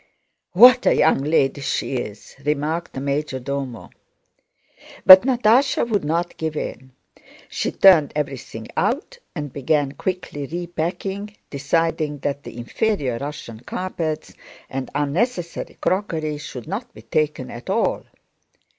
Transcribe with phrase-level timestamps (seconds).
[0.53, 3.91] "What a young lady she is!" remarked the major domo.
[5.05, 6.93] But Natásha would not give in.
[7.49, 14.33] She turned everything out and began quickly repacking, deciding that the inferior Russian carpets
[14.71, 18.03] and unnecessary crockery should not be taken at all.